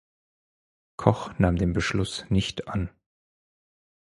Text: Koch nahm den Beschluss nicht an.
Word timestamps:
Koch 0.97 1.37
nahm 1.37 1.57
den 1.57 1.73
Beschluss 1.73 2.25
nicht 2.31 2.67
an. 2.67 2.89